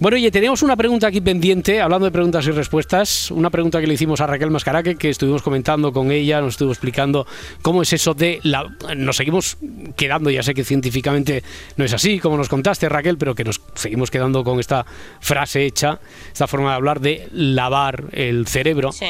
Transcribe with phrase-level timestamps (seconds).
[0.00, 3.86] Bueno, oye, teníamos una pregunta aquí pendiente, hablando de preguntas y respuestas, una pregunta que
[3.86, 7.26] le hicimos a Raquel Mascaraque, que estuvimos comentando con ella, nos estuvo explicando
[7.62, 8.64] cómo es eso de la...
[8.96, 9.58] Nos seguimos
[9.96, 11.42] quedando, ya sé que científicamente
[11.76, 14.86] no es así, como nos contaste Raquel, pero que nos seguimos quedando con esta
[15.20, 16.00] frase hecha,
[16.32, 18.92] esta forma de hablar de lavar el cerebro.
[18.92, 19.06] Sí.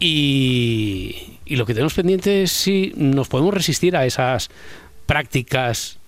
[0.00, 4.50] Y, y lo que tenemos pendiente es si nos podemos resistir a esas
[5.06, 5.98] prácticas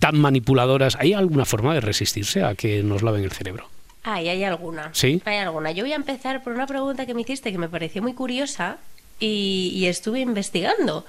[0.00, 0.96] tan manipuladoras.
[0.96, 3.68] ¿Hay alguna forma de resistirse a que nos laven el cerebro?
[4.02, 4.90] Ay, hay alguna.
[4.92, 5.22] ¿Sí?
[5.26, 5.70] Hay alguna.
[5.70, 8.78] Yo voy a empezar por una pregunta que me hiciste que me pareció muy curiosa
[9.20, 11.04] y, y estuve investigando.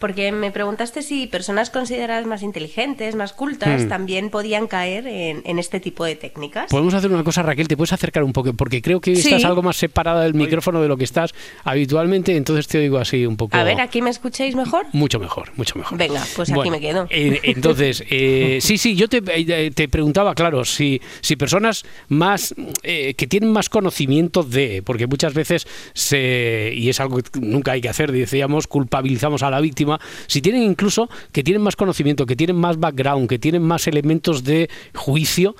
[0.00, 3.88] Porque me preguntaste si personas consideradas más inteligentes, más cultas, Hmm.
[3.88, 6.70] también podían caer en, en este tipo de técnicas.
[6.70, 9.28] Podemos hacer una cosa, Raquel, te puedes acercar un poco, porque creo que Sí.
[9.28, 11.32] estás algo más separada del micrófono de lo que estás
[11.64, 13.56] habitualmente, entonces te oigo así un poco...
[13.56, 14.86] A ver, ¿aquí me escucháis mejor?
[14.92, 15.98] Mucho mejor, mucho mejor.
[15.98, 17.06] Venga, pues aquí Bueno, me quedo.
[17.10, 22.54] eh, entonces, eh, sí, sí, yo te, eh, te preguntaba, claro, si, si personas más
[22.82, 27.72] eh, que tienen más conocimiento de, porque muchas veces se, y es algo que nunca
[27.72, 29.89] hay que hacer, decíamos, culpabilizamos a la víctima,
[30.26, 34.44] si tienen incluso que tienen más conocimiento, que tienen más background, que tienen más elementos
[34.44, 35.56] de juicio,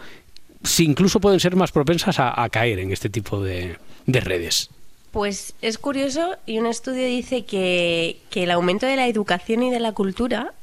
[0.63, 4.71] si incluso pueden ser más propensas a, caer en este tipo de, de redes.
[5.11, 9.71] Pues es curioso y un estudio dice que, que el aumento de la educación y
[9.71, 10.55] de la cultura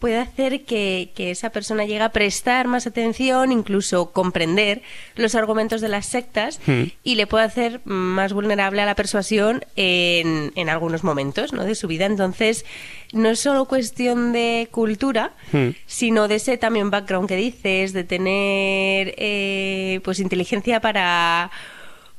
[0.00, 4.82] puede hacer que, que esa persona llegue a prestar más atención, incluso comprender
[5.14, 6.84] los argumentos de las sectas Hmm.
[7.04, 11.64] y le puede hacer más vulnerable a la persuasión en, en algunos momentos ¿no?
[11.64, 12.06] de su vida.
[12.06, 12.64] Entonces,
[13.12, 15.70] no es solo cuestión de cultura, Hmm.
[15.86, 21.50] sino de ese también background que dices, de tener eh, pues inteligencia para,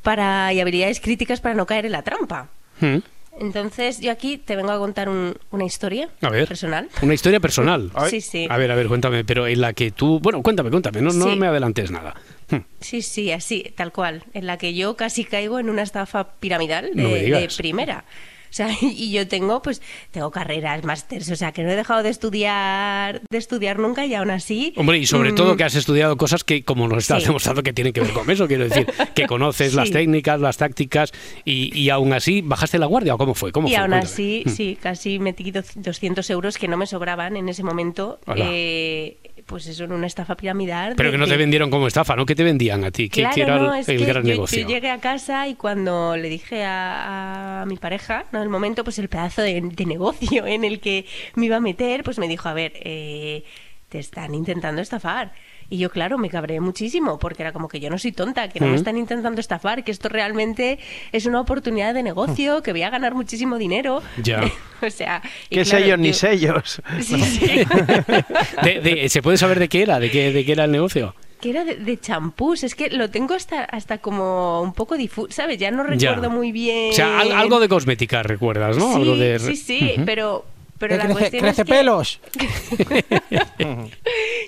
[0.03, 2.49] para y habilidades críticas para no caer en la trampa.
[2.79, 2.97] ¿Mm?
[3.39, 6.47] Entonces, yo aquí te vengo a contar un- una historia A ver.
[6.47, 6.89] personal.
[7.01, 7.91] Una historia personal.
[8.09, 8.47] Sí, sí.
[8.49, 10.19] A ver, a ver, cuéntame, pero en la que tú...
[10.19, 12.15] Bueno, cuéntame, cuéntame, no, no me adelantes nada.
[12.49, 12.57] Hmm.
[12.81, 14.23] Sí, sí, así, tal cual.
[14.33, 18.03] En la que yo casi caigo en una estafa piramidal de, No de primera.
[18.51, 22.09] Sea, y yo tengo, pues, tengo carreras, másters, o sea, que no he dejado de
[22.09, 24.73] estudiar, de estudiar nunca y aún así.
[24.77, 27.27] Hombre, y sobre mm, todo que has estudiado cosas que, como nos estás Sí.
[27.27, 28.85] demostrando, que tienen que ver con eso, quiero decir,
[29.15, 31.11] que conoces las técnicas, las tácticas,
[31.45, 33.51] y, y aún así, ¿bajaste la guardia o cómo fue?
[33.51, 33.79] ¿Cómo Y fue?
[33.79, 34.11] aún Cuéntame.
[34.11, 34.49] así, Hmm.
[34.49, 38.19] sí, casi metí do- 200 euros que no me sobraban en ese momento.
[38.35, 39.17] Eh,
[39.51, 40.95] pues eso, en una estafa piramidal.
[40.97, 42.25] Pero de- que no te de- vendieron como estafa, ¿no?
[42.25, 43.07] ¿Qué te vendían a ti?
[43.09, 44.61] ¿Qué, Claro, era no, el, es el que gran yo, negocio?
[44.61, 48.39] yo llegué a casa y cuando le dije a, a mi pareja, ¿no?
[48.39, 51.59] En el momento, pues el pedazo de, de negocio en el que me iba a
[51.59, 53.43] meter, pues me dijo, a ver, eh,
[53.89, 55.33] te están intentando estafar.
[55.71, 58.59] Y yo, claro, me cabré muchísimo, porque era como que yo no soy tonta, que
[58.59, 58.75] no me Mm.
[58.75, 60.79] están intentando estafar, que esto realmente
[61.13, 64.03] es una oportunidad de negocio, que voy a ganar muchísimo dinero.
[64.21, 64.41] Ya.
[64.85, 65.21] o sea...
[65.49, 66.81] ¿Qué claro, sellos ni yo- sellos?
[67.01, 67.47] Sí, sí.
[68.63, 69.97] De- de- ¿Se puede saber de qué era?
[70.01, 71.15] ¿De qué, de qué era el negocio?
[71.39, 75.31] que era de, de champús, es que lo tengo hasta, hasta como un poco difuso,
[75.31, 75.57] ¿sabes?
[75.57, 76.09] Ya no Ya.
[76.11, 76.91] recuerdo muy bien.
[76.91, 78.89] O sea, al- algo de cosmética, ¿recuerdas, no?
[78.93, 79.39] Sí, algo de...
[79.39, 80.45] sí, sí, pero,
[80.77, 82.19] pero Que la crece, cuestión crece es que pelos.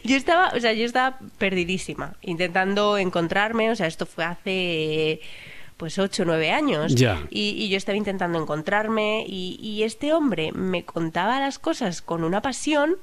[0.04, 5.22] Yo estaba, o sea, yo estaba perdidísima, intentando encontrarme, o sea, esto fue hace
[5.78, 7.22] pues ocho o nueve años Ya.
[7.32, 12.24] y, y yo estaba intentando encontrarme y, y este hombre me contaba las cosas con
[12.24, 12.96] una pasión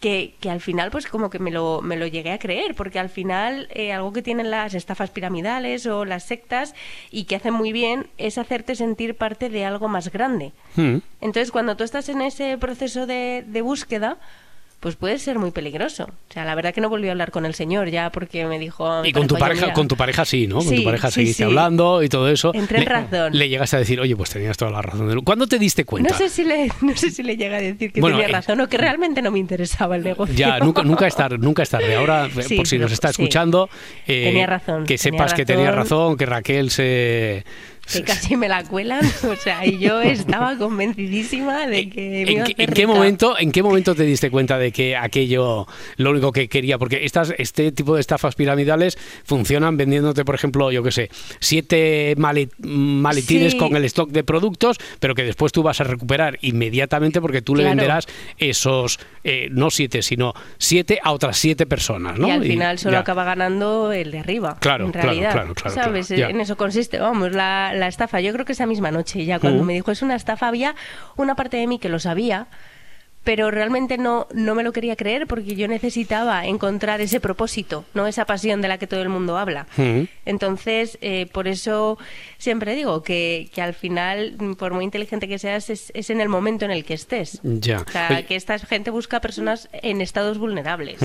[0.00, 2.98] que, que al final pues como que me lo, me lo llegué a creer, porque
[2.98, 6.74] al final eh, algo que tienen las estafas piramidales o las sectas
[7.10, 10.52] y que hacen muy bien es hacerte sentir parte de algo más grande.
[10.76, 10.98] Hmm.
[11.20, 14.16] Entonces cuando tú estás en ese proceso de, de búsqueda,
[14.80, 16.04] pues puede ser muy peligroso.
[16.04, 18.58] O sea, la verdad que no volví a hablar con el señor ya porque me
[18.58, 19.04] dijo...
[19.04, 19.74] Y con tu "Oye, pareja, mira".
[19.74, 20.56] con tu pareja sí, ¿no?
[20.60, 21.42] Con tu pareja sí, seguiste sí.
[21.42, 22.50] hablando y todo eso.
[22.54, 23.32] Entré en Le- razón.
[23.38, 25.06] Le llegaste a decir, oye, pues tenías toda la razón.
[25.08, 26.10] del- ¿Cuándo te diste cuenta?
[26.10, 28.32] No sé si le, no sé si le llega a decir que Bueno, tenía eh,
[28.32, 30.34] razón o que realmente no me interesaba el negocio.
[30.34, 31.94] Ya, nunca, nunca es tarde, nunca es tarde.
[31.96, 33.68] Ahora, eh, por si nos está escuchando,
[34.06, 37.44] eh, Tenía razón, que tenía sepas que tenía razón, que Raquel se...
[37.92, 42.28] que casi me la cuelan, o sea, y yo estaba convencidísima de que me ¿En,
[42.28, 42.92] iba a qué- hacer en qué rica.
[42.94, 46.78] momento, ¿En qué momento te diste cuenta de que aquello, lo único que quería?
[46.78, 51.10] Porque estas, este tipo de estafas piramidales funcionan vendiéndote, por ejemplo, yo qué sé,
[51.40, 53.58] siete male- maletines Sí.
[53.58, 57.54] con el stock de productos, pero que después tú vas a recuperar inmediatamente porque tú
[57.56, 58.06] le venderás
[58.38, 62.28] esos, eh, no siete, sino siete a otras siete personas, ¿no?
[62.28, 63.00] Y al final solo ya.
[63.00, 64.56] acaba ganando el de arriba.
[64.60, 65.32] Claro, en realidad.
[65.32, 66.06] claro, claro, ¿Sabes?
[66.08, 66.30] claro.
[66.30, 68.20] En eso consiste, vamos, la, la estafa.
[68.20, 70.74] Yo creo que esa misma noche, ya cuando me dijo es una estafa, había
[71.16, 72.46] una parte de mí que lo sabía,
[73.24, 78.06] pero realmente no, no me lo quería creer porque yo necesitaba encontrar ese propósito, no
[78.06, 79.66] esa pasión de la que todo el mundo habla.
[80.24, 81.98] Entonces, eh, por eso
[82.38, 86.28] siempre digo que, que, al final, por muy inteligente que seas, es, es, en el
[86.28, 87.40] momento en el que estés.
[87.42, 87.80] Ya.
[87.86, 90.98] O sea, que esta gente busca personas en estados vulnerables.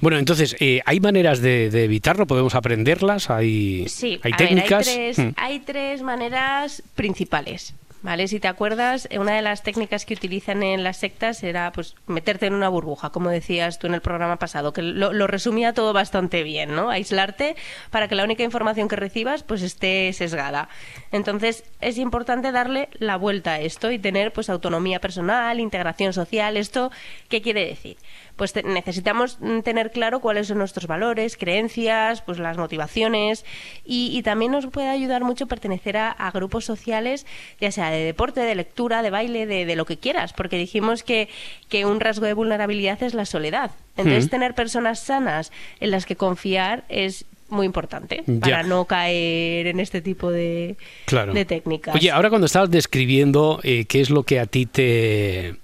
[0.00, 2.26] Bueno, entonces, eh, ¿hay maneras de, de, evitarlo?
[2.26, 3.30] ¿Podemos aprenderlas?
[3.30, 4.86] ¿Hay, sí, ¿hay técnicas?
[4.88, 7.74] hay, tres, hay tres maneras principales.
[8.06, 8.28] ¿Vale?
[8.28, 12.46] Si te acuerdas, una de las técnicas que utilizan en las sectas era pues meterte
[12.46, 15.92] en una burbuja, como decías tú en el programa pasado, que lo, lo, resumía todo
[15.92, 16.88] bastante bien, ¿no?
[16.88, 17.56] Aislarte
[17.90, 20.68] para que la única información que recibas pues esté sesgada.
[21.10, 26.56] Entonces, es importante darle la vuelta a esto y tener pues autonomía personal, integración social.
[26.56, 26.92] ¿Esto
[27.28, 27.96] qué quiere decir?
[28.36, 33.44] Pues te, necesitamos tener claro cuáles son nuestros valores, creencias, pues las motivaciones
[33.84, 37.26] y, y también nos puede ayudar mucho pertenecer a, a, grupos sociales,
[37.60, 41.02] ya sea de deporte, de lectura, de baile, de, de lo que quieras, porque dijimos
[41.02, 41.28] que,
[41.68, 43.70] que, un rasgo de vulnerabilidad es la soledad.
[43.96, 44.28] Entonces, mm.
[44.28, 48.68] tener personas sanas en las que confiar es muy importante para ya.
[48.68, 51.32] no caer en este tipo de, claro.
[51.32, 51.94] de técnicas.
[51.94, 55.54] Oye, ahora cuando estabas describiendo eh, qué es lo que a ti te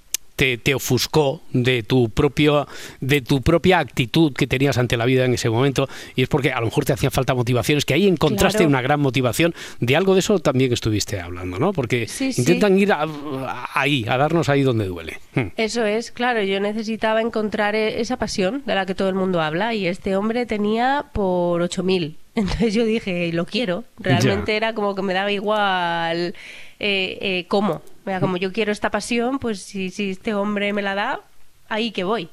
[0.42, 2.66] te, te, ofuscó de tu propio
[3.00, 6.50] de tu propia actitud que tenías ante la vida en ese momento y es porque
[6.50, 8.70] a lo mejor te hacían falta motivaciones que ahí encontraste Claro.
[8.70, 12.40] una gran motivación de algo de eso también estuviste hablando no porque Sí, sí.
[12.40, 15.48] intentan ir a- a- ahí a darnos ahí donde duele Hmm.
[15.56, 19.40] Eso es, claro, yo necesitaba encontrar e- esa pasión de la que todo el mundo
[19.40, 22.16] habla y este hombre tenía por 8.000.
[22.34, 23.84] Entonces yo dije, lo quiero.
[23.98, 24.56] Realmente Ya.
[24.56, 26.34] era como que me daba igual
[26.82, 27.80] eh, eh, cómo.
[28.04, 31.20] Era como yo quiero esta pasión, pues si, si este hombre me la da,
[31.68, 32.28] ahí que voy.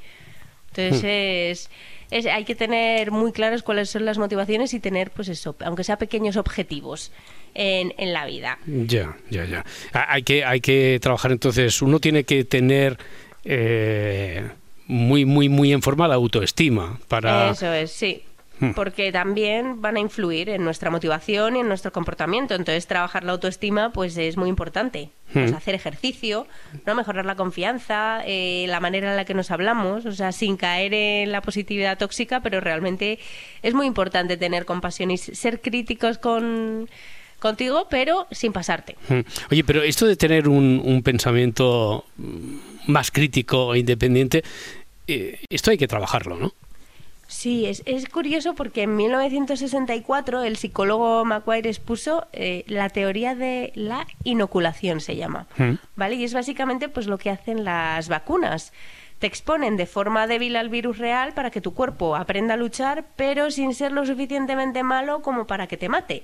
[0.72, 1.70] Entonces
[2.12, 5.56] es, es- hay que tener muy claras cuáles son las motivaciones y tener, pues eso,
[5.64, 7.12] aunque sea pequeños objetivos
[7.54, 8.58] en, en la vida.
[8.66, 9.66] Ya, ya, ya.
[9.94, 12.98] Ha- Hay que, hay que trabajar entonces, uno tiene que tener
[13.46, 14.48] eh,
[14.88, 17.52] muy, muy, muy en forma la autoestima para...
[17.52, 18.24] Eso es, sí.
[18.60, 18.72] Hmm.
[18.72, 22.56] Porque también van a influir en nuestra motivación y en nuestro comportamiento.
[22.56, 25.10] Entonces, trabajar la autoestima pues es muy importante.
[25.32, 25.56] Pues, Hmm.
[25.56, 26.48] hacer ejercicio,
[26.88, 30.58] no mejorar la confianza, eh, la manera en la que nos hablamos, o sea, sin
[30.58, 33.20] caer en la positividad tóxica, pero realmente
[33.62, 36.90] es muy importante tener compasión y ser críticos con
[37.40, 38.96] contigo, pero sin pasarte.
[39.08, 39.20] Mm.
[39.52, 44.44] Oye, pero esto de tener un, un pensamiento mm, más crítico e independiente,
[45.08, 46.54] eh, esto hay que trabajarlo, ¿no?
[47.30, 53.72] Sí, es, es curioso porque en 1964 el psicólogo Macquarie expuso eh, la teoría de
[53.76, 55.46] la inoculación, se llama.
[55.58, 55.74] Mm.
[55.96, 56.16] ¿Vale?
[56.16, 58.74] Y es básicamente pues lo que hacen las vacunas.
[59.20, 63.06] Te exponen de forma débil al virus real para que tu cuerpo aprenda a luchar,
[63.16, 66.24] pero sin ser lo suficientemente malo como para que te mate.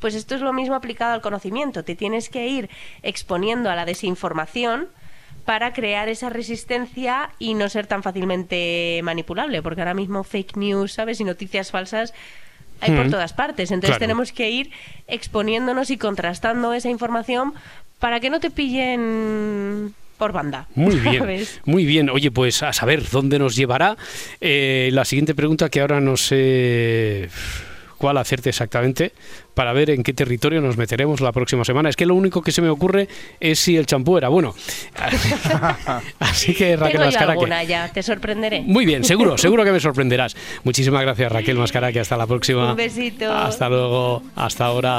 [0.00, 1.84] Pues esto es lo mismo aplicado al conocimiento.
[1.84, 2.70] Te tienes que ir
[3.02, 4.88] exponiendo a la desinformación
[5.50, 10.92] para crear esa resistencia y no ser tan fácilmente manipulable, porque ahora mismo fake news,
[10.92, 11.18] ¿sabes?
[11.20, 12.14] Y noticias falsas
[12.80, 13.10] hay por Mm.
[13.10, 13.72] todas partes.
[13.72, 13.98] Entonces Claro.
[13.98, 14.70] tenemos que ir
[15.08, 17.52] exponiéndonos y contrastando esa información
[17.98, 20.68] para que no te pillen por banda.
[20.76, 21.60] Muy bien, ¿sabes?
[21.64, 22.10] muy bien.
[22.10, 23.96] Oye, pues a saber dónde nos llevará.
[24.40, 27.28] Eh, la siguiente pregunta que ahora no sé
[28.00, 29.12] cuál hacerte exactamente
[29.52, 31.90] para ver en qué territorio nos meteremos la próxima semana.
[31.90, 33.08] Es que lo único que se me ocurre
[33.38, 34.54] es si el champú era bueno.
[36.18, 37.32] Así que Raquel Mascaraque.
[37.32, 38.62] alguna ya, te sorprenderé.
[38.62, 40.34] Muy bien, seguro, seguro que me sorprenderás.
[40.64, 42.70] Muchísimas gracias Raquel Mascaraque, hasta la próxima.
[42.70, 43.30] Un besito.
[43.30, 44.98] Hasta luego, hasta ahora.